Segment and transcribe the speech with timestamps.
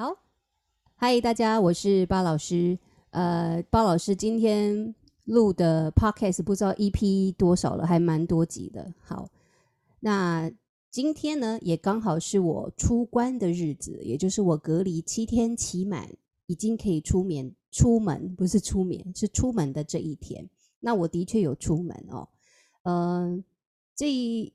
[0.00, 0.16] 好，
[0.96, 2.78] 嗨，大家，我是巴老师。
[3.10, 8.94] 呃，巴老师今天录的 podcast 不知道 EP 多少了，还蛮多集的。
[8.98, 9.28] 好，
[10.00, 10.50] 那
[10.90, 16.08] 今天呢，也刚好是我出关的日子，也就是我隔离七天期满，
[16.46, 20.48] 已经可以出眠、出门，不是出眠，是出门的这一天。
[20.78, 22.26] 那我的确有出门哦。
[22.84, 23.44] 嗯、呃，
[23.94, 24.10] 这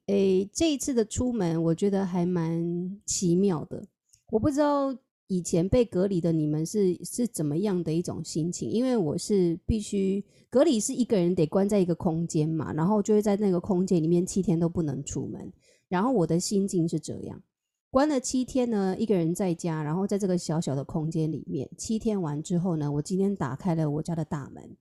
[0.07, 3.85] 诶、这一次的出门，我觉得还蛮奇妙的。
[4.31, 4.97] 我不知道。
[5.27, 8.69] 以前被隔离的你们是是怎么样的一种心情？
[8.69, 15.51] 因为我是必须隔离，是一个人得关在一个空间嘛，然后就会在那个空间里面七天都不能出门。
[15.87, 17.41] 然后我的心境是这样：
[17.89, 24.77] 关了七天呢，一个人在家，然后在这个小小的空间里面，七天完之后呢，我今天打开了我家的大门，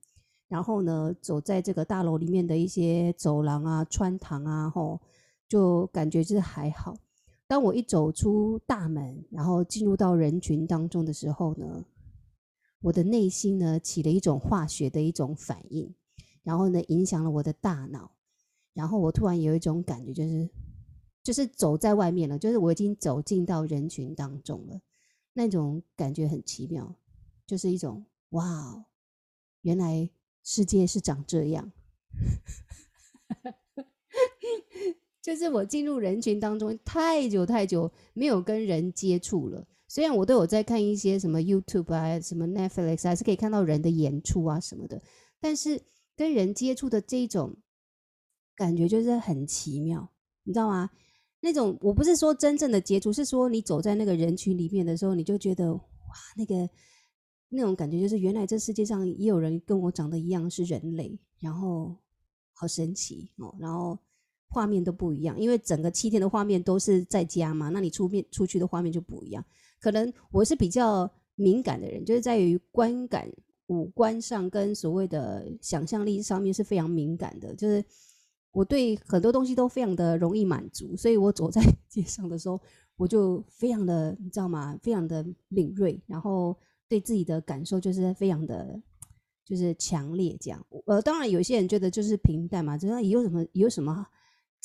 [0.48, 5.00] 然后呢，走在这个大楼里面的一些走廊啊、穿堂啊，吼，
[5.48, 6.94] 就感觉就是还好。
[7.54, 11.84] 当我一走出大门，然后进入到人群当中的时候呢，
[12.80, 15.94] 我的内心呢起了一种化学的一种反应，
[16.42, 18.10] 然后呢影响了我的大脑，
[18.72, 20.50] 然后我突然有一种感觉，就是
[21.22, 24.80] 就是走在外面了，就是我已经走进到人群当中了，
[25.32, 26.92] 那种感觉很奇妙，
[27.46, 28.84] 就是一种哇，
[29.60, 30.10] 原来
[30.42, 31.70] 世界是长这样。
[35.24, 45.00] 就是我进入人群当中太久太久没有跟人接触了，虽然我都有在看一些什么 YouTube 啊、什么 Netflix，还是可以看到人的演出啊什么的，
[45.40, 45.80] 但是
[46.14, 47.56] 跟人接触的这种
[48.54, 50.06] 感觉就是很奇妙，
[50.42, 50.90] 你知道吗？
[51.40, 55.80] 那种我不是说真正的接触，是说你走在那个人群里面的时候，你就觉得哇，
[56.36, 56.68] 那个
[57.48, 61.96] 那种感觉就是原来这世界上也有人跟我长得一样是人类，然后
[62.52, 63.98] 好神奇哦，然后。
[64.48, 69.44] 画面都不一样，因为整个七天的画面都是在家嘛，那你出面出去的画面就不一样。
[69.80, 73.28] 可能我是比较敏感的人，就是在于观感、
[73.66, 77.84] 五官上跟所谓的想象力上面是非常敏感的，就是
[78.52, 82.60] 我对很多东西都非常的容易满足，所以我走在 街上的时候，
[82.96, 84.78] 我就非常的，你知道吗？
[84.80, 86.56] 非常的敏锐，然后
[86.88, 88.80] 对自己的感受就是非常的，
[89.44, 90.64] 就是强烈这样。
[90.86, 94.06] 呃，当然有些人觉得就是平淡嘛，就是有什么有什么。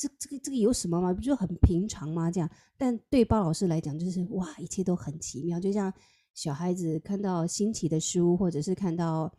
[0.00, 1.12] 这这个这个有什么吗？
[1.12, 2.30] 不就很平常吗？
[2.30, 5.92] 这样，但对包老师来讲，就是哇，一切都很奇妙，就像
[6.32, 9.30] 小孩子看到新奇的书，或者是看到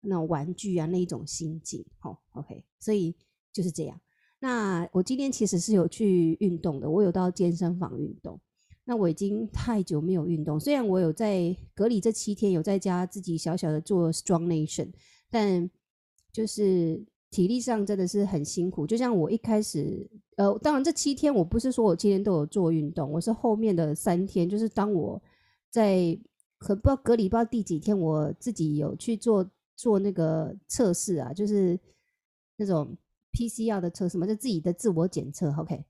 [0.00, 1.84] 那种玩具啊，那一种心境。
[1.98, 3.14] 好，OK，所以
[3.52, 4.00] 就是这样。
[4.38, 8.40] 那我今天其实是有去运动的，我有到健身房运动。
[8.84, 14.92] 那我已经太久没有运动，虽然我有在隔离这七天有在家自己小小的做 Strong Nation，
[15.28, 15.70] 但
[16.32, 17.04] 就是。
[17.36, 25.22] 体力上真的是很辛苦，就像我一开始，呃，当然这七天我不是说我七天都有做运动，我是后面的三天，就是当我
[25.70, 26.18] 在
[26.56, 29.46] 可不知道隔离不知道第几天，我自己有去做
[29.76, 31.78] 做那个测试啊，就是
[32.56, 32.96] 那种
[33.32, 35.84] PCR 的测试嘛，就自己的自我检测，OK。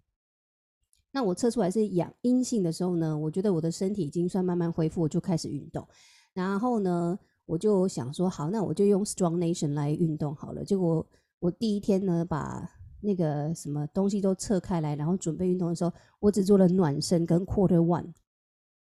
[1.13, 5.87] 那我测出来是阳阴性的时候呢，我觉得我的身体已经算慢慢恢复，我就开始运动，
[6.35, 11.07] 然后呢，我就想说好，那我就用 Strong Nation 来运动好了，结果。
[11.39, 12.69] 我第一天呢，把
[13.01, 18.13] 那个什么东西都撤开来，然后准备运动的时候，我只做了暖身跟 Quarter One，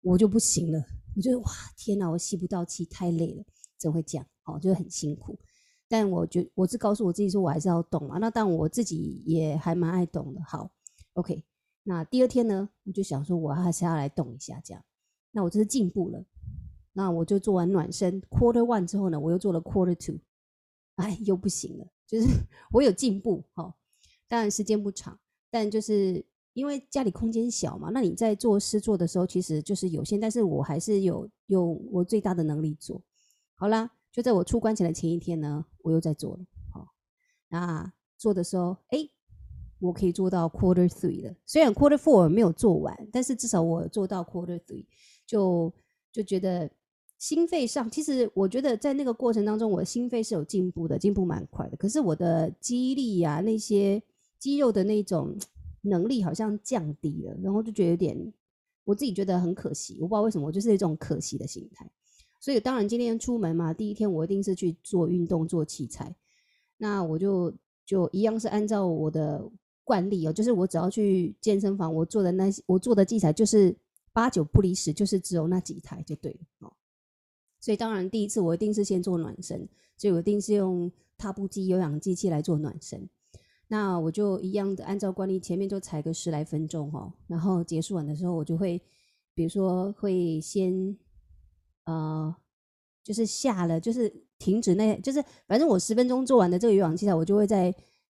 [0.03, 0.85] 我就不行了。
[1.17, 3.45] 我觉得哇，天哪，我吸不到气，太累了，
[3.79, 4.27] 怎么会这样？
[4.45, 5.39] 哦，就很辛苦。
[5.89, 8.19] 但我觉我是告诉我自己说，我还是要动嘛。
[8.19, 10.41] 那但我自己也还蛮爱动的。
[10.45, 10.71] 好
[11.15, 11.45] ，OK。
[11.83, 14.85] 那第二天呢，我就想说，我还是要来动一下，这样。
[15.33, 16.25] 那我这是进步了。
[16.93, 20.19] 那我就做完暖身 Quarter One 之后呢，我又做了 Quarter Two，
[20.97, 21.87] 哎，又不行了。
[22.11, 22.27] 就是
[22.73, 23.73] 我有进步，哈，
[24.27, 25.17] 当然时间不长，
[25.49, 33.01] 但就是因为家里空间小嘛，那你在做施作的时候其实就是有限，但是我还是有用我最大的能力做。
[33.55, 36.89] 好啦，就在我出关前的前一天呢，我又在做了，好，
[37.49, 39.09] 那做的时候，哎，
[39.79, 44.87] 我可以做到 quarter three 了，虽然 quarter four 没有做完，但是至少我做到 quarter three，
[45.25, 45.73] 就
[46.11, 46.69] 就觉得。
[47.21, 51.77] 心肺上，其实我觉得在那个过程当中，我的心肺是有进步的，进步蛮快的。
[51.77, 54.03] 可是我的肌力呀、啊，那些
[54.39, 55.37] 肌肉的那种
[55.83, 58.33] 能力好像降低了，然后就觉得有点，
[58.85, 59.99] 我自己觉得很可惜。
[60.01, 61.87] 我不知道为什么，我就是一种可惜的心态。
[62.41, 66.17] 所以当然今天出门嘛，第一天我一定是去做运动、做器材。
[66.79, 67.53] 那我就
[67.85, 69.47] 就一样是按照我的
[69.85, 73.77] 惯例哦，就是我只要去健身房，我做的那些我做的器材就是
[74.11, 76.73] 八九不离十，就是只有那几台就对了哦。
[77.61, 83.09] 所以当然，第一次我一定是先做暖身，所以我一定是用踏步机、有氧机器来做暖身。
[83.69, 88.83] 那我就一样的按照惯例，前面就踩个十来分钟哦，然后结束完的时候，我就会，
[89.35, 90.97] 比如说会先
[91.85, 92.35] 呃，
[93.05, 97.73] 就是下了，就是停止那，就是反正我十分钟做完的这个有氧器材，我就会在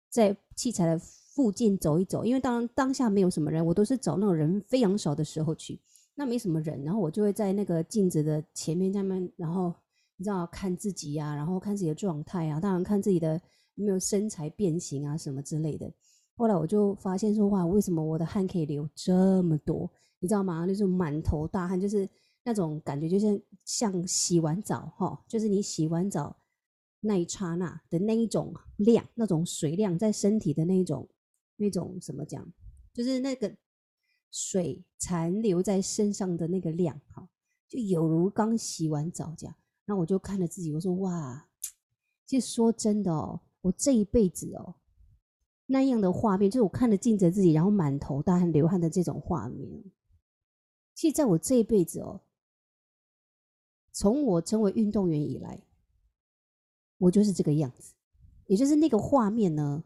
[0.10, 5.80] 在器材的附近走一走，因为当当下没有什么人，我都是找那种人非常少的时候去，
[6.22, 9.74] 那没什么人，然后我就会在那个镜子的前面下面，然后
[10.18, 13.42] 你知道看自己呀、啊，然后看自己的状态啊，当然看自己的
[13.74, 15.92] 有没有身材变形啊什么之类的。
[16.36, 19.90] 后来我就发现说，哇，为什么我的汗可以流这么多？
[20.20, 20.68] 你知道吗？
[20.68, 22.08] 就是满头大汗，就是
[22.44, 26.38] 那种感觉，就是像洗完澡哈，就是你洗完澡
[27.00, 31.10] 那一刹那的那一种量，那种水量在身体的那一种
[31.56, 32.48] 那种怎么讲？
[32.94, 33.52] 就是那个
[34.32, 37.30] 水残留在身上的那个量哈，
[37.68, 39.56] 就有如刚洗完澡这样。
[39.86, 41.50] 那我就看着自己，我说哇，
[42.26, 44.76] 其实说真的哦，我这一辈子哦。
[45.66, 49.84] 那样的画面，就是我看着镜子自己，然后满头大汗、流汗的这种画面。
[50.94, 52.22] 其实，在我这一辈子哦，
[53.92, 55.62] 从我成为运动员以来，
[56.98, 57.94] 我就是这个样子，
[58.48, 59.84] 也就是那个画面呢，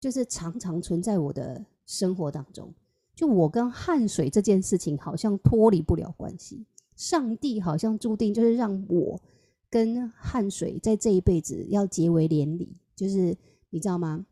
[0.00, 2.72] 就是常常存在我的生活当中。
[3.18, 6.64] 就我跟汗水这件事情，好像脱离不了关系。
[6.94, 9.20] 上帝好像注定就是让我
[9.68, 13.36] 跟汗水在这一辈子要结为连理，就是
[13.70, 14.24] 你知道吗？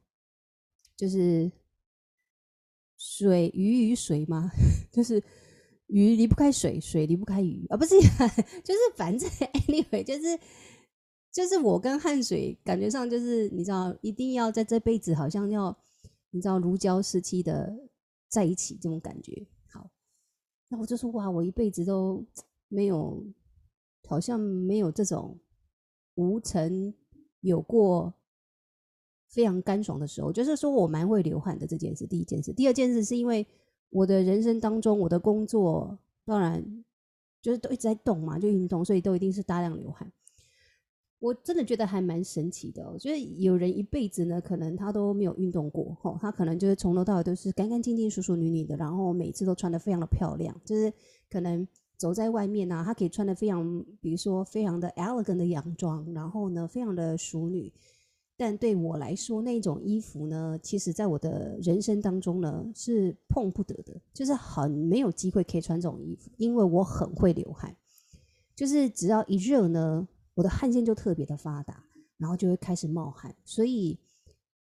[0.97, 1.50] 就是
[2.97, 4.53] 水鱼与水吗？
[4.93, 5.21] 就是
[5.88, 8.00] 鱼离不开水，水离不开鱼啊，不是，
[8.62, 9.29] 就是反正
[9.67, 10.38] anyway，就是
[11.33, 15.77] 就是我跟汗水感觉上就是你知道，一定要在这辈子好像要
[16.31, 17.77] 你知道如胶似漆的
[18.28, 19.46] 在一起这种感觉。
[19.69, 19.90] 好，
[20.69, 22.25] 那我就说哇，我一辈子都
[22.69, 23.25] 没有，
[24.06, 25.38] 好像没有这种
[26.14, 26.94] 无曾
[27.40, 28.14] 有过。
[29.28, 32.06] 非常干爽的时候，就是说我蛮会流汗的这件事。
[32.06, 33.44] 第一件事，第二件事是因为
[33.90, 36.84] 我的人生当中，我的工作当然
[37.43, 40.11] 就是都一直在动嘛，就运动，所以都一定是大量流汗。
[41.26, 42.88] 我真的觉得还蛮神奇的。
[42.88, 50.93] 我觉得有人一辈子呢，可能他都没有运动过，吼，他可能就是从头到尾都是干干净净、淑淑女女的，然后每次都穿得非常的漂亮，就是
[51.28, 57.73] 可能走在外面啊，他可以穿得非常，比如说非常的 elegant 的洋装，然后呢，非常的淑女。
[58.38, 67.75] 但对我来说，那种衣服呢，其实在我的人生当中呢，是碰不得的，就是很没有机会可以穿这种衣服，因为我很会流汗，
[68.55, 70.06] 就是只要一热呢，
[70.37, 71.83] 我的汗腺就特别的发达，
[72.19, 73.35] 然后就会开始冒汗。
[73.43, 73.99] 所以，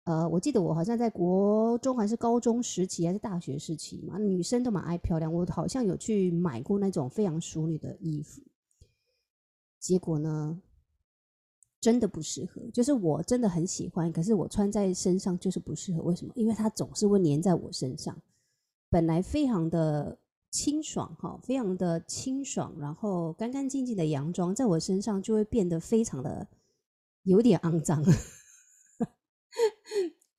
[0.03, 8.43] 呃，我记得我好像在国中还是高中时期，还是大学时期嘛，女生都蛮爱漂亮，我好像有去买过那种非常淑女的衣服，
[9.79, 10.61] 结果呢，
[11.81, 16.03] 真的不适合，就是我真的很喜欢，可是我穿在身上就是不适合。
[16.03, 16.31] 为什么？
[16.35, 18.15] 因为它总是会粘在我身上。
[18.89, 20.15] 本来非常的
[20.53, 26.47] 清爽哈，非常的清爽，然后干干净净的洋装，在我身上就会变得非常的
[27.23, 28.03] 有点肮脏。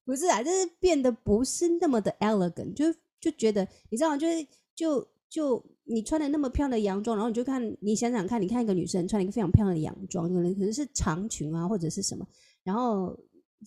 [0.06, 2.84] 不是啊，就是变得不是那么的 elegant，就
[3.20, 4.16] 就觉得你知道吗？
[4.16, 5.62] 就是就就。
[5.87, 12.26] 你穿的那么漂亮的洋装，然后你就看，你想想看，你看一个女生穿了一个非常漂亮的洋装，可能可能是长裙啊，或者是什么，
[12.62, 13.14] 然后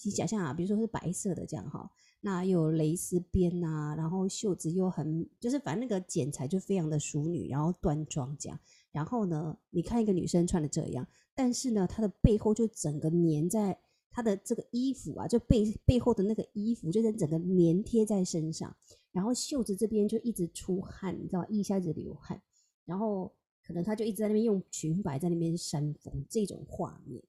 [0.03, 1.87] 你想象啊，比如说是白色的这样哈，
[2.21, 8.59] 那有蕾丝边啊，然后袖子又很，就是反正那个剪裁就非常的淑女，然后端庄这样，
[8.91, 18.75] 然后呢，你看一个女生穿的这样，但是呢，她的背后就整个粘在她的这个衣服啊，就背背后的那个衣服，就是整个粘贴在身上。
[19.11, 21.45] 然后袖子这边就一直出汗，你知道？
[21.47, 22.39] 一下子流汗，
[22.85, 23.31] 然后
[23.65, 27.23] 可能他就一直在那边用裙摆在那边扇风，这种画面，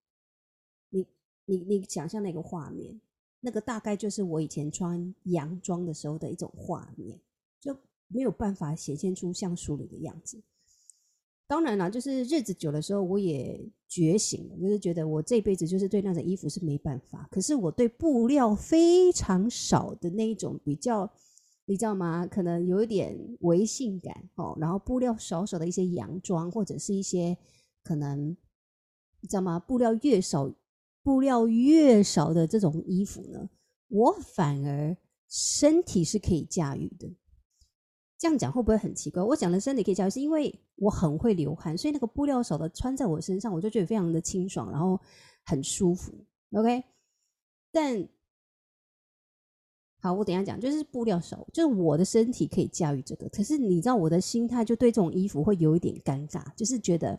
[0.90, 1.06] 你
[1.46, 3.00] 你你想象那个画面，
[3.40, 7.18] 那个大概就是我以前穿洋装的时候的一种画面，
[7.60, 7.76] 就
[8.08, 10.42] 没有办法显现出像淑女的样子。
[11.46, 17.28] 当然了，就是日子久的时候，我也觉醒了，就是觉得我这辈子就是对那种衣服是没办法。
[17.30, 21.10] 可是我对布料非常少的那一种比较。
[21.70, 22.26] 你知道吗？
[22.26, 27.36] 可能有一点微性感哦，然后布料少少的一些洋装，或者是一些
[27.82, 28.34] 可能
[29.20, 29.60] 你知道吗？
[29.60, 30.50] 布料越少，
[31.08, 33.48] 布料越少的这种衣服呢，
[33.88, 34.94] 我反而
[35.26, 37.10] 身体是可以驾驭的。
[38.18, 39.22] 这样讲会不会很奇怪？
[39.22, 45.00] 我讲的身体可以驾驭，是因为我很会流汗，所以那个布料少的穿在我身上，我就觉得非常的清爽，然后
[45.46, 46.12] 很舒服。
[46.52, 46.84] OK，
[47.72, 48.06] 但。
[50.00, 53.26] 好，我等下讲，就是布料少，就是我的身体可以驾驭这个。
[53.30, 57.18] 可是你知道我的心态就对这种衣服会有一点尴尬，就是觉得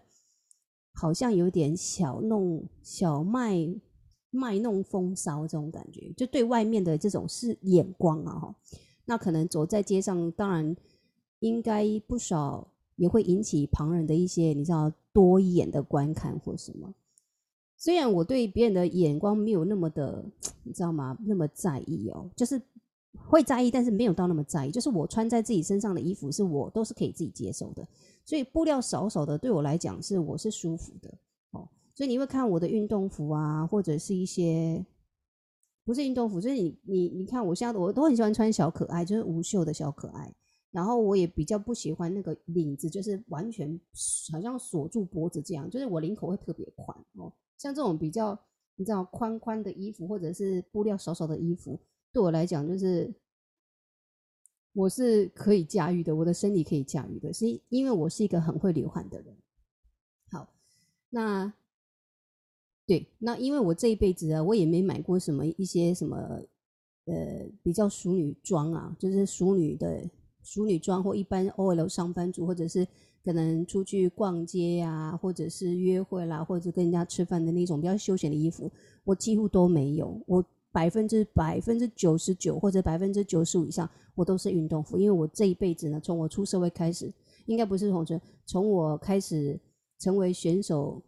[0.99, 3.55] 好像有点小弄小卖
[4.31, 8.55] 卖弄风骚这种感觉，就对外面的这种是眼光啊哈。
[9.05, 10.75] 那可能走在街上，当然
[11.39, 16.93] 应该不少也会引起旁人的一些你知道多眼的观看或什么。
[17.77, 20.25] 虽然我对别人的眼光没有那么的，
[20.63, 21.17] 你知道吗？
[21.25, 22.61] 那么在意哦，就是
[23.15, 24.69] 会在意，但是没有到那么在意。
[24.69, 27.87] 就是我穿在自己身上的衣服，是我都是可以自己接受的。
[28.29, 31.09] 所以布料少少的，对我来讲是我是舒服的
[31.49, 31.67] 哦。
[31.95, 34.85] 所以你会看我的运动服啊，或者是一些
[35.83, 40.31] 不是运动服，就是你你你看我现在我都很喜欢穿小可爱，就是无袖的小可爱。
[40.69, 43.81] 然后我也比较不喜欢那个领子，就是完全
[44.31, 47.33] 好像锁住脖子这样，就是我领口会特别宽哦。
[47.57, 48.39] 像这种比较
[48.75, 51.79] 你知道宽宽的衣服，或者是布料少少的衣服，
[52.13, 53.11] 对我来讲就是
[54.79, 59.35] 我是可以驾驭的，我的身体可以驾驭的，是因为我是一个很会流汗的人。
[60.31, 60.47] 好，
[61.09, 61.51] 那
[62.87, 66.17] 对，那因为我这一辈子啊，我也没买过什么一些什么
[67.05, 70.09] 呃比较淑女装啊，就是淑女的
[70.41, 72.87] 淑女装或一般 OL 上班族，或者是。
[73.21, 78.71] 可能出去逛街呀、啊，或者是约会啦，或者跟人家吃饭的那种比较休闲的衣服，
[79.03, 80.19] 我几乎都没有。
[80.25, 84.97] 我百分之百分之九十九或者百分之九十五以上，我都是运动服。
[84.97, 87.13] 因为我这一辈子呢，从我出社会开始，
[87.45, 89.59] 应该不是从这，从我开始
[89.97, 91.03] 成为选手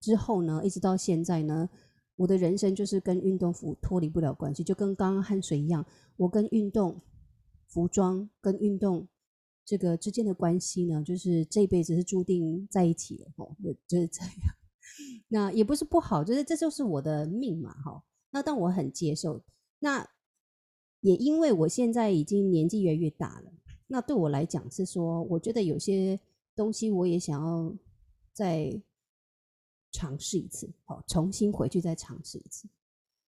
[0.00, 1.68] 之后呢，一直到现在呢，
[2.16, 5.84] 我的人生就是跟运动服脱离不了关系，就跟刚刚汗水一样，
[6.16, 7.00] 我跟运动
[7.68, 9.08] 服装跟运动。
[9.62, 13.54] 这个之间的关系呢，就是这一辈子是注定在一起的哦，
[13.86, 14.32] 就是这样。
[15.28, 18.02] 那也不是不好，就是这就是我的命嘛，哈。
[18.30, 19.42] 那但我很接受。
[19.78, 20.08] 那
[21.00, 23.52] 也因为我现在已经年纪越来越大了，
[23.86, 26.18] 那对我来讲是说，我觉得有些
[26.54, 27.74] 东西我也想要
[28.32, 28.80] 再
[29.92, 32.68] 尝试一次，好，重新回去再尝试一次。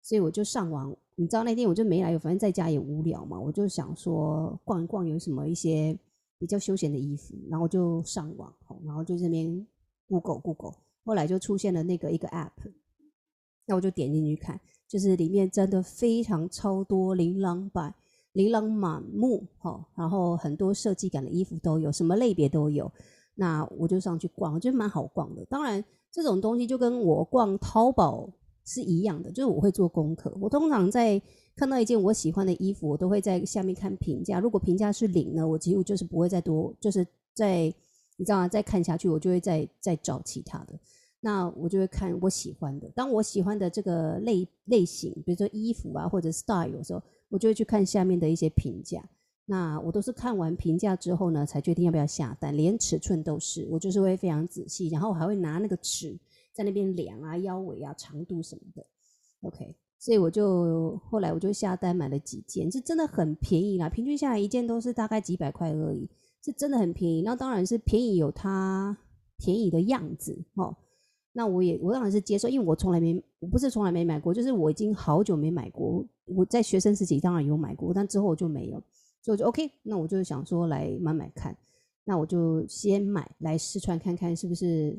[0.01, 5.97] 所以我就上网，你知道那天我就没来，反正在家也无聊嘛，我就想说逛一逛，有什么一些。
[6.41, 8.51] 比较休闲的衣服，然后就上网，
[8.83, 9.63] 然后就这边
[10.07, 12.49] Google Google，后来就出现了那个一个 App，
[13.67, 14.59] 那我就点进去看，
[14.91, 17.95] 就是里面真的非常超多琳琅百
[18.33, 22.91] 琳琅满目，哈，然后很多设计感的衣服都有，什么类别都有，
[23.35, 25.45] 那我就上去逛，我觉得蛮好逛的。
[25.45, 25.81] 当然，
[26.11, 28.29] 这种东西就跟我逛淘宝
[28.65, 31.21] 是一样的，就是我会做功课，我通常在。
[31.53, 34.39] 看到一件我喜欢的衣服，我都会在下面看评价。
[34.39, 37.65] 如果评价是零呢，我几乎就是不会再多，就是在
[38.15, 38.47] 你知道吗？
[38.47, 40.79] 再看下去，我就会再再找其他的。
[41.21, 42.89] 那我就会看我喜欢的。
[42.89, 49.07] 当我喜欢的这个类类型，比如说衣服啊或者 style 的时候，我就会去看下面的一些评价。
[49.45, 56.17] 那我都是看完评价之后呢，才决定要不要下单，连尺寸都是，我就是会非常仔细，然后我还会拿那个尺
[56.51, 58.85] 在那边量啊，腰围啊，长度什么的。
[59.41, 59.75] OK。
[59.99, 66.09] 所以我就后来我就下单买了几件，是真的很便宜啦，平均下来一件都是大概几百块而已，
[66.43, 67.21] 是真的很便宜。
[67.21, 68.97] 那当然是便宜有它
[69.37, 70.75] 便宜的样子哦。
[71.33, 76.05] 那我也我当然是接受，因为我从来没我不是从来没买过，就是我已经好久没买过。
[76.25, 78.81] 我在学生时期当然有买过，但之后我就没有，
[79.21, 79.69] 所以就 OK。
[79.83, 81.57] 那我就想说来买买看，
[82.03, 84.97] 那我就先买来试穿看看是不是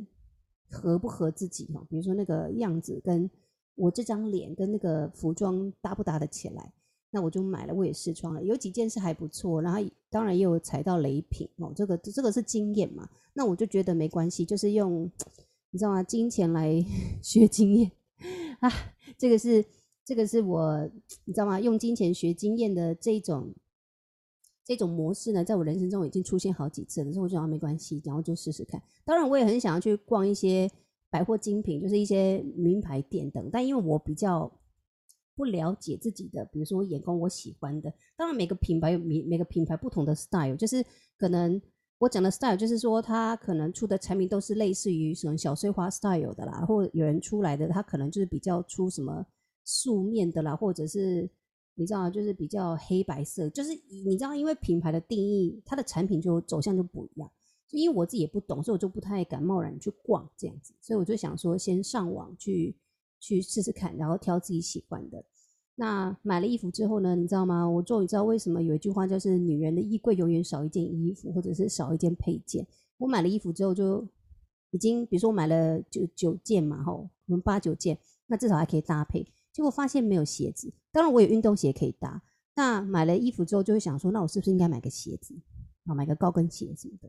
[0.69, 1.87] 合不合自己哦。
[1.89, 3.31] 比如说那个样子跟。
[3.75, 6.73] 我这张脸跟那个服装搭不搭得起来？
[7.11, 11.73] 那我就买了，我也试穿了，有几件是还不错，然后当然也有踩到雷品哦。
[11.75, 15.11] 这个这个是经验嘛，那我就觉得没关系，就是用
[15.73, 16.01] 你知道吗？
[16.05, 16.73] 金钱来
[17.21, 17.91] 学经验
[18.61, 18.71] 啊，
[19.19, 19.65] 这个是
[20.05, 20.89] 这个是我
[21.25, 21.59] 你知道吗？
[21.59, 23.53] 用金钱学经验的这种
[24.65, 28.81] 这种模式呢，在我人生中已经出现好几次了，所以我觉得没关系，然后就试试看。
[29.05, 30.71] 当然，我也很想要去逛一些。
[31.13, 34.51] 百货精品就是一些名牌店等，但因为我比较
[35.35, 40.83] 不了解自己的，比如说眼光我喜欢的，当然每个品牌有每每个品牌不同的 style，就是
[41.19, 41.61] 可能
[42.03, 49.25] 我讲的 style 就是说它可能出的产品都是类似于什么小碎花 style 的啦，或有人出来的他可能就是比较出什么
[49.63, 51.31] 素面的啦，或者是
[51.77, 53.71] 你知道就是比较黑白色，就是
[54.05, 57.31] 你知道因为品牌的定义，它的产品就走向就不一样。
[57.71, 62.77] 因为我自己也不懂，所以我就不太敢贸然去逛这样子，所以我就想说，先上网去
[63.21, 65.25] 去试试看，然后挑自己喜欢的。
[65.83, 67.69] 那买了衣服之后呢，你知道吗？
[67.69, 72.65] 我终于知道为什么有一句话就是“女人的衣柜永远少一件衣服，或者是少一件配件”。
[72.99, 74.07] 我买了衣服之后，就
[74.71, 77.99] 已经比如说我买了九九件嘛，吼，我们八九件，
[78.29, 79.27] 那至少还可以搭配。
[79.53, 82.23] 结果发现没有鞋子，当然我有运动鞋可以搭。
[82.55, 85.35] 那买了衣服之后，就会想说，那我是不是应该买个鞋子
[85.87, 87.09] 啊，买个高跟鞋什么的。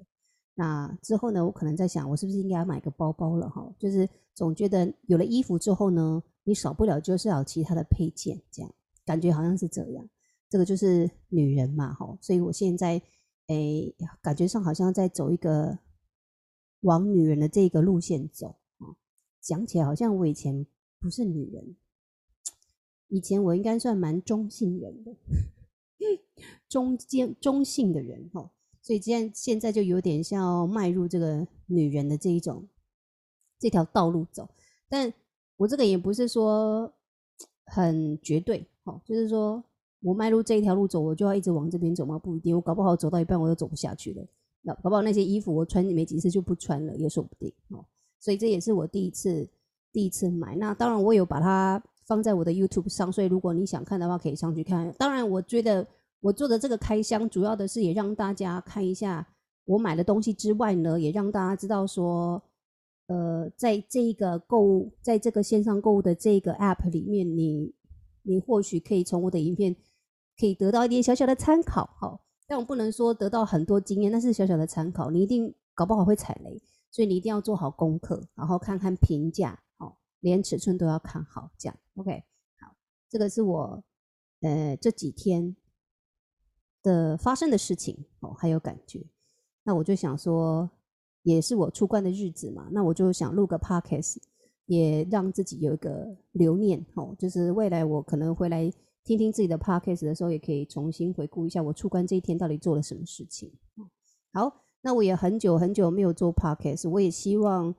[0.56, 3.74] 那之后呢，我可能在想，我是不是应该要买个包包了哈？
[3.80, 8.72] 就是总觉得有了衣服之后呢，你少不了就是要其他的配件，这样
[9.04, 10.08] 感觉好像是这样。
[10.50, 13.02] 这个就是女人嘛哈，所以我现在
[13.48, 15.80] 诶感觉上好像在走一个
[16.82, 18.94] 往女人的这个路线走啊。
[19.42, 20.68] 讲起来好像我以前
[21.00, 21.76] 不是女人，
[23.08, 25.16] 以前我应该算蛮中性人的，
[26.70, 28.52] 中间中性的人哈。
[28.84, 32.68] 所以现现在就有点像迈入这个女人的这一种
[33.58, 34.48] 这条道路走，
[34.88, 35.12] 但
[35.58, 36.94] 我这个也不是说
[37.66, 39.64] 很绝对，哈，就是说。
[40.06, 42.20] 我迈入这一条路走，我就要一直往这边走吗？
[42.20, 44.28] 不一定，我搞不好走到一半我又走不下去了。
[44.62, 47.86] 那搞不好那些衣服我穿没几次就不穿了，也说不定哦。
[48.20, 49.48] 所以这也是我第一次
[49.94, 50.58] 第一次买。
[50.58, 54.94] 那当然我有把它放在我的 YouTube 上，所以如果你想看的话，可以上去看。
[55.00, 55.88] 当然，我觉得
[56.24, 59.28] 我做的这个开箱，主要的是也让大家看一下
[59.66, 62.42] 我买的东西之外呢，也让大家知道说，
[63.08, 67.76] 呃，在这个购物，在这个线上购物的这个 App 里面，你
[68.22, 69.76] 你或许可以从我的影片。
[70.36, 75.12] 可以得到一点小小的参考，哈，但我不能说得到很多经验，那是小小的参考。
[75.12, 82.24] 你一定搞不好会踩雷，所以你一定要做好功课，然后看看评价，哦，连尺寸都要看好，这样，OK，
[82.60, 82.76] 好，
[83.12, 83.84] 这个是我
[84.42, 85.56] 呃这几天
[86.84, 89.04] 的发生的事情，哦，还有感觉。
[89.64, 90.70] 那我就想说，
[91.24, 94.18] 也是我出关的日子嘛，那我就想录个 Podcast，
[94.68, 98.72] 也让自己有一个留念，哦，就是未来我可能回来。
[99.06, 103.52] 听听自己的 podcast 的时候，也可以重新回顾一下我出关这一天到底做了什么事情。
[104.32, 107.76] 好，那我也很久很久没有做 podcast，我也希望，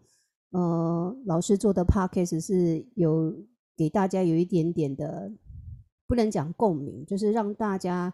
[0.51, 3.35] 呃，老师做的 podcast 是有
[3.75, 5.33] 给大家有一点点的，
[6.07, 8.13] 不能讲共鸣，就是让大家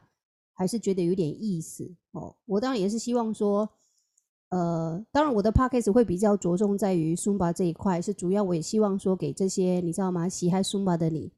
[0.60, 2.36] 还是觉得有点意思哦。
[2.44, 3.66] 我当然也是希望说，
[4.50, 10.28] 呃，当然我的 podcast 会比较着重在于 Sumba 这一块，是主要我也希望说给这些你知道吗？
[10.28, 11.32] 喜爱 Sumba 的你。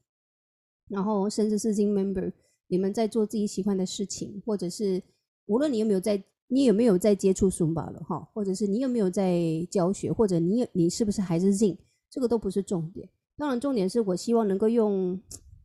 [0.88, 2.32] 然后，甚至是新 member，
[2.66, 5.00] 你们在做自己喜欢的事情，或者是
[5.46, 11.76] 无论你有没有在，你有没有在接触 Sumba 了哈，或者是你有没有在教学，或者你有你是不是还是 Zin，
[12.10, 13.08] 这个都不是重点。
[13.36, 15.18] 当然，重点是我希望能够用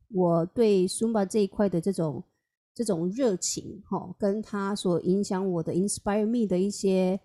[0.10, 2.24] 我对 Sumba 这一块的这种
[2.78, 7.20] 这种热情哈，跟他所影响我的 inspire me 的一些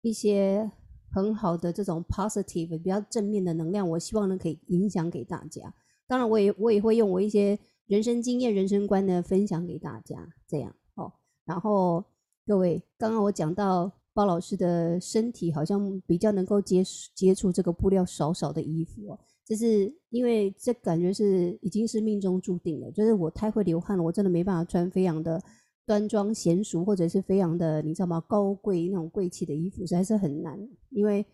[0.00, 0.68] 一些
[1.08, 5.72] 很好的这种 positive 比较正面的能量，我希望能可以影响给大家。
[6.08, 7.56] 当然，我也我也会用我一些
[7.86, 11.12] 人生经验、人生观呢分享给大家，这样哦。
[11.44, 12.04] 然后
[12.44, 16.82] 各位，刚刚我讲到包老师的身体好像比较能够接
[17.14, 25.42] 接触这个布料少少的衣服哦，就是因为这感觉是已经是命中注定了，就是我太会流汗了，我真的没办法穿非常的
[25.86, 28.20] 端庄娴熟或者是非常的你知道吗？
[28.28, 31.24] 高贵那种贵气的衣服，实在是很难，因为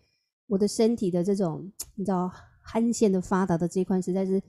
[0.47, 4.41] 我的身体的这种你知道汗腺的发达的这一块实在是。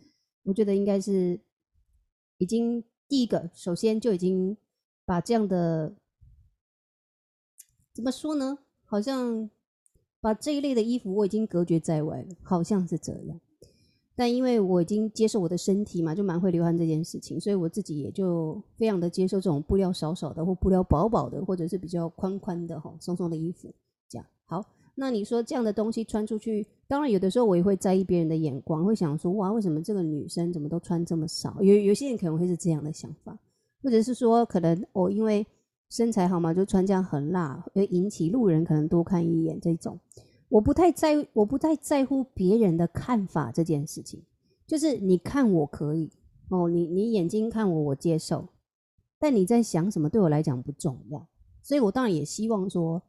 [0.49, 1.41] 我觉得应该是
[2.39, 4.57] 已经第一个，首先就已经
[5.05, 5.93] 把这样的
[7.93, 8.57] 怎么说呢？
[8.85, 9.51] 好像
[10.21, 13.41] 把这一类的衣服我已经隔绝在外了，好像是这样。
[14.17, 23.73] 但因为我已经接受我的身体嘛，就蛮会流汗这件事情，所以我自己也就非常的接受这种布料少少的，或布料薄薄的，或者是比较宽宽的、哈松松的衣服，
[24.09, 24.65] 这样好。
[24.95, 31.55] 那你说这样的东西穿出去，当然有的时候我也会在意别人的眼光，会想说哇，为什么这个女生怎么都穿这么少？
[31.61, 33.39] 有有些人可能会是这样的想法，
[33.83, 35.47] 或者是说可能哦，因为
[35.91, 40.01] 身材好嘛，就穿这样很辣，会引起路人可能多看一眼这种。
[40.49, 44.23] 我不太在，我不太在乎别人的看法这件事情，
[44.67, 46.11] 就是你看我可以
[46.49, 48.49] 哦，你你眼睛看我我接受，
[49.19, 51.27] 但你在想什么对我来讲不重要，
[51.63, 53.03] 所以我当然也希望说。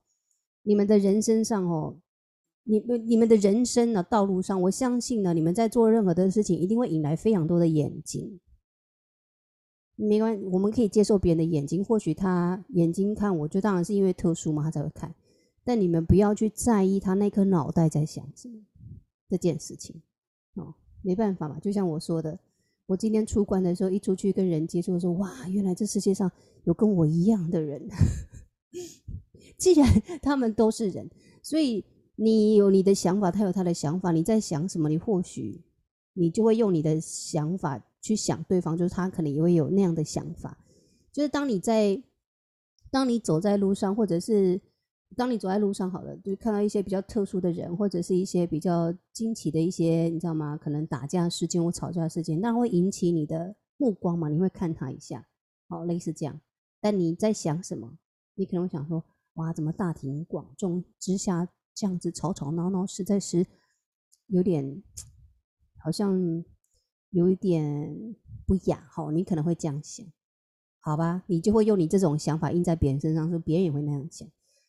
[0.63, 1.95] 你们的人生上哦，
[2.65, 8.37] 你们你们的人生的道路上，我相信呢，你们在做任何的事情，一定会引来非常多的眼睛。
[9.95, 15.15] 没关系，我们可以接受别人的眼睛，或许他眼睛看我，就当然是因为特殊嘛，他才会看。
[15.67, 18.57] 但你们不要去在意他那颗脑袋在想什么
[19.27, 20.01] 这件事情
[20.53, 22.39] 哦，没办法嘛，就像我说的，
[22.85, 26.31] 我今天出关的时候，一出去跟人接触的时候，哇，原来这世界上
[26.63, 27.85] 有跟我一样的人。
[29.59, 29.85] 既然
[30.21, 31.09] 他们都是人，
[31.43, 31.83] 所以
[32.15, 34.13] 你有你的想法，他有他的想法。
[34.13, 34.87] 你在想什么？
[34.87, 35.61] 你或许
[36.13, 40.57] 你就会用你的想法去想对方，就是他可能也会有那样的想法。
[41.11, 42.01] 就是当你在
[42.89, 44.61] 当你走在路上，或者是
[45.15, 50.57] 当你走在路上好了，就看到一些比较特殊的人，或者是一些比较惊奇的一些，你知道吗？
[50.57, 54.29] 可能打架事件或吵架事件，那会引起你的目光嘛？
[54.29, 55.27] 你会看他一下，
[55.67, 56.39] 好，类似这样。
[56.81, 57.97] 但你在想什么？
[58.35, 59.03] 你可能会想说。
[59.37, 63.45] 哇，怎么大庭广众之下这样子吵吵闹闹，实在是
[64.25, 64.81] 有点
[65.77, 66.43] 好像
[67.11, 68.15] 有一点
[68.47, 69.11] 不雅哈。
[69.11, 70.03] 你可能会这样想，
[70.79, 71.23] 好吧？
[71.27, 74.27] 你就会用你这种想法印在别人身上，说别人也会那样想。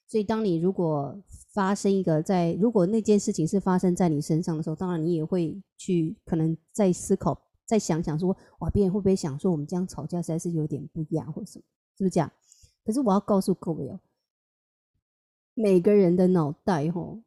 [0.09, 11.65] 所以当你如果发生一个在，如果那件事情是发生在你身上的时候，当然你也会去可能在思考，再想想说，哇，别人会不会想说我们这样吵架实在是有点不雅或者什么，
[11.99, 12.33] 是不是这样？
[12.85, 14.01] 可是我要告诉各位哦，
[15.53, 17.21] 每个人的脑袋吼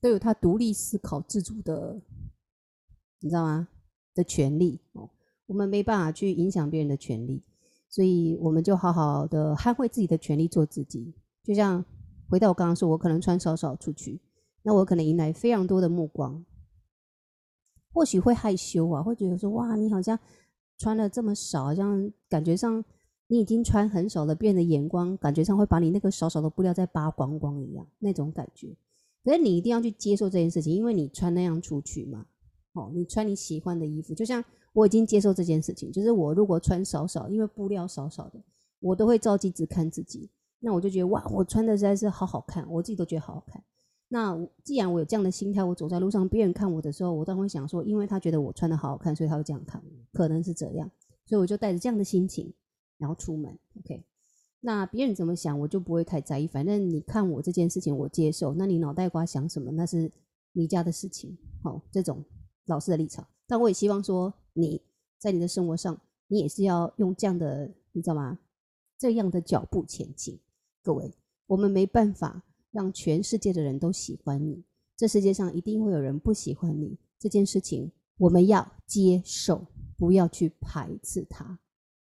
[0.00, 2.00] 都有他独立思考自主的，
[3.20, 3.68] 你知道吗？
[4.14, 5.10] 的权利哦，
[5.44, 7.42] 我们没办法去影响别人的权利，
[7.90, 11.12] 所以我们就好好的捍卫自己的权利，做自己。
[11.42, 11.84] 就像
[12.28, 14.20] 回到我刚刚说，我可能穿少少出去，
[14.62, 16.44] 那我可能迎来非常多的目光，
[17.92, 20.18] 或许会害羞啊，会觉得说哇，你好像
[20.78, 22.84] 穿了这么少，好像感觉上
[23.26, 28.76] 你已经穿很少了，别人的眼光感觉上会把你那个少少的布料再扒光光一样，那种感觉。
[29.24, 32.26] 可是你一定要去接受这件事情，因为你穿那样出去嘛，
[32.72, 38.40] 哦，你穿你喜欢的衣服，就像我已经接受这件事情，就是我如果穿少少，因为布料少少的，
[38.80, 40.30] 我都会照镜子看自己。
[40.64, 43.62] 那我就觉得哇，我穿的实在是好好看，我自己都觉得好好看。
[44.08, 50.88] 那既然我有这样的心态，我走在路上，别人看我的时候，我当然会想说，因为他觉得我穿的好好看，所以他会这样看我，可能是这样。
[51.24, 52.52] 所以我就带着这样的心情，
[52.98, 53.58] 然后出门。
[53.80, 54.04] OK，
[54.60, 56.46] 那别人怎么想，我就不会太在意。
[56.46, 58.54] 反正你看我这件事情，我接受。
[58.54, 60.12] 那你脑袋瓜想什么，那是
[60.52, 61.36] 你家的事情。
[61.62, 62.22] 好，这种
[62.66, 63.26] 老师的立场。
[63.46, 64.80] 但我也希望说，你
[65.18, 65.98] 在你的生活上，
[66.28, 68.38] 你也是要用这样的，你知道吗？
[68.98, 70.38] 这样的脚步前进。
[70.82, 71.14] 各位，
[71.46, 72.42] 我们没办法
[72.72, 74.64] 让全世界的人都喜欢你，
[74.96, 76.98] 这世界上一定会有人不喜欢你。
[77.20, 79.64] 这件事情我们要接受，
[79.96, 81.60] 不要去排斥它。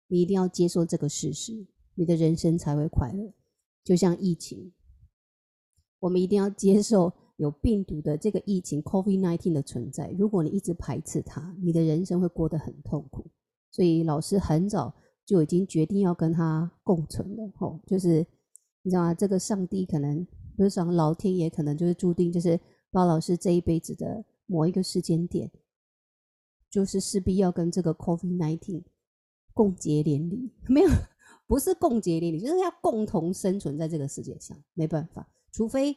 [0.08, 3.32] 你一定要接受这个事实，你的人生才会快乐。
[3.84, 4.74] 就像疫情，
[6.00, 10.10] 我们一定要接受有病毒的这个疫情 （COVID-19） 的存在。
[10.18, 13.28] 如果你一直排斥它，你的人生会过得很痛苦。
[13.70, 18.26] 所以老师很早就已经决定要跟他共存了，吼，就是。
[18.84, 19.14] 你知道吗？
[19.14, 22.60] 这个上帝可能，不是说老天爷可能就是注定，就是
[22.92, 25.50] 包老师这一辈子的某一个时间点，
[26.70, 28.84] 就是势必要跟这个 COVID-19
[29.54, 30.52] 共结连理。
[30.68, 30.90] 没有，
[31.48, 34.58] 不是共结连理，就是要共同生存在这个世界上。
[34.74, 35.96] 没办法，除非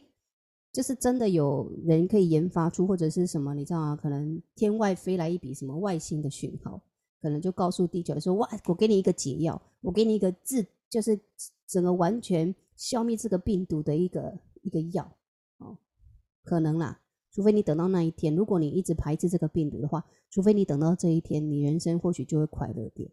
[0.73, 3.97] 就是真的有人可以研发出或者是什么，你知道吗？
[3.97, 6.81] 可能天外飞来一笔什么外星的讯号，
[7.21, 11.19] 可能就告诉地球说：“哇，我给你一个解药，我给你一个治，就是
[11.67, 15.17] 整个完全。”消灭这个病毒的一个一个药，
[15.57, 15.79] 哦，
[16.45, 17.01] 可能啦，
[17.33, 18.37] 除非你等到那一天。
[18.37, 23.11] 如果你一直排斥这个病毒的话，除非你等到这一天，你人生或许就会快乐点。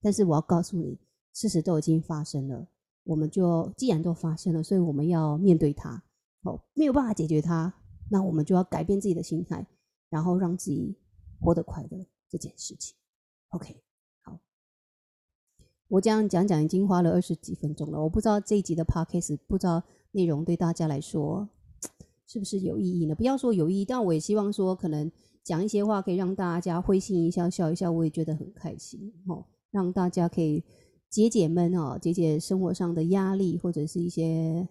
[0.00, 0.98] 但是我要告诉你，
[1.34, 2.66] 事实都已经发生了，
[3.04, 6.02] 我们就既然都发生了，所以我们要面对它。
[6.44, 7.70] 哦，没有办法解决它，
[8.10, 9.66] 那我们就要改变自己的心态，
[10.08, 10.96] 然后让自己
[11.38, 12.96] 活得快乐这件事情。
[13.50, 13.91] OK。
[15.92, 21.46] 我这样讲讲已经花了二十几分钟了，我不知道这一集的 podcast 不知道内容对大家来说
[22.26, 23.14] 是不是有意义呢？
[23.14, 25.12] 不要说有意义，但我也希望说可能
[25.44, 29.44] 讲一些话可以让大家会心一笑，笑一笑，我也觉得很开心哦。
[29.70, 30.64] 让大家可以
[31.10, 34.66] 解解闷哦，解解生活上的压力或者是一些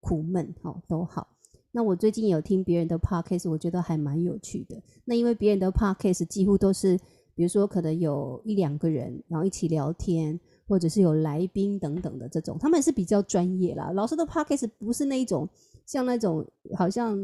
[0.00, 1.28] 苦闷哦，都好。
[1.70, 4.82] 那我最近有听别人的 podcast，我觉得还蛮有趣的。
[5.04, 6.98] 那因为别人的 podcast 几乎都是，
[7.36, 10.40] 比如说可能有一两个人，然后一起聊天。
[10.66, 13.90] 或者是有来宾等等的这种，他们是比较专业啦。
[13.92, 15.46] 老师的 podcast 不是那一种，
[15.84, 17.18] 像那种好像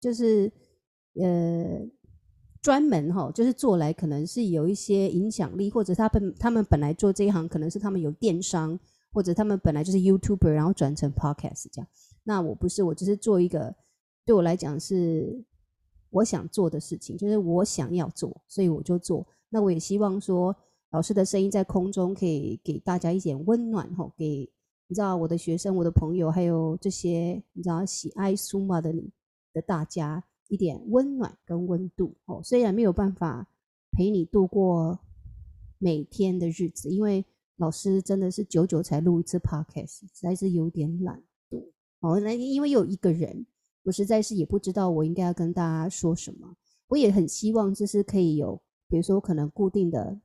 [0.00, 0.50] 就是
[1.14, 1.80] 呃
[2.60, 8.76] 专门哈，就是做来可能是有一些影响力，或者他本他们本来做这一行，可能是他们有电商，
[9.12, 11.88] 或者他们本来就是 YouTuber，然后转成 podcast 这样。
[12.24, 13.74] 那我不是，我只是做一个
[14.24, 15.44] 对我来讲是
[16.10, 19.24] 我想做的事情，就是我想要做，所以我就做。
[19.48, 20.56] 那我也希望说。
[20.94, 24.48] 老师的声音在空中可以给大家一点温暖，吼，给
[24.86, 29.10] 你知道我的学生、我的朋友，还有这些你知道喜爱苏玛的你
[29.52, 33.44] 的大家一点温暖跟温度，哦，虽然没有办法
[33.90, 34.96] 陪你度过
[35.78, 37.24] 每天的日子，因为
[37.56, 41.60] 老师真的是久久才录一次 podcast，实在是有点懒惰，
[42.02, 43.44] 哦，那因为有一个人，
[43.82, 46.54] 我实在是也不知道我应该要跟大家说什么，
[46.86, 50.20] 我也很希望就是可以有，比如说可能固定的。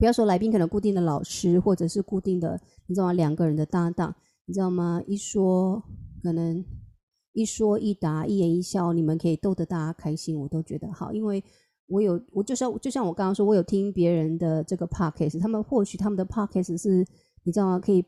[0.00, 3.12] 不要说来宾可能固定的老师，或者是固定的，你知道吗？
[3.12, 4.14] 两个人的搭档，
[4.46, 5.02] 你知道吗？
[5.06, 5.82] 一说
[6.22, 6.64] 可能
[7.34, 11.12] 一说一答，一言一笑，你们可以逗得大家开心，我都觉得好。
[11.12, 11.44] 因为
[11.86, 17.06] 我有，我就像就像我刚刚说，我有听别人的这个 podcast，他们或许他们的 podcast 是，
[17.42, 17.78] 你知道吗？
[17.78, 18.00] 可以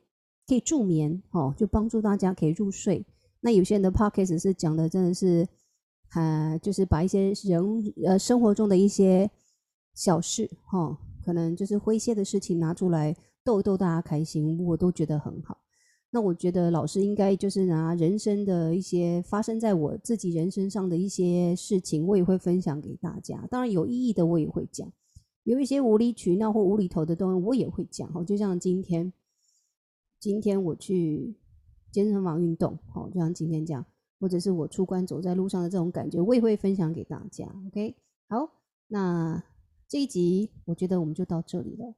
[0.47, 3.05] 可以助眠哦，就帮助大家可以入睡。
[3.43, 5.47] 那有些人的 podcast 是讲的真的是，
[6.15, 9.31] 呃，就是把一些人呃生活中的一些
[9.95, 10.79] 小事哈。
[10.79, 15.59] 哦可能就是诙谐的事情拿出来逗逗大家开心，我都觉得很好。
[16.11, 23.47] 那我觉得老师应该就是拿人生的一些发生在我自己人生上的一些事情，我也会分享给大家。
[23.51, 24.93] 当然有意义的我也会讲，
[25.45, 28.07] 有一些无理取闹或无厘头的东西我也会讲。
[28.13, 29.11] 好，就像今天，
[30.21, 31.35] 今天我去
[31.91, 33.83] 健身房运动，好，就像今天这样，
[34.21, 37.47] 或者是我出关走在路上的这种感觉，我也会分享给大家。
[37.69, 37.97] OK，
[38.29, 38.51] 好，
[38.89, 39.43] 那
[39.93, 41.93] 这一集我觉得我们就到这里了。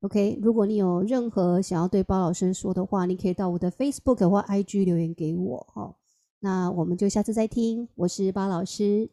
[0.00, 5.64] OK，如果你有任何想要对包老师说的话，你可以到我的 Facebook 或 IG 留言给我。
[5.74, 5.94] 哦，
[6.40, 7.88] 那我们就下次再听。
[7.94, 9.08] 我是包老师。